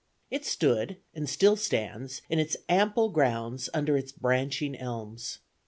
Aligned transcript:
It 0.31 0.43
stood, 0.45 0.97
and 1.13 1.29
still 1.29 1.55
stands, 1.55 2.23
in 2.27 2.39
its 2.39 2.57
ample 2.67 3.09
grounds, 3.09 3.69
under 3.71 3.95
its 3.95 4.11
branching 4.11 4.75
elms. 4.75 5.37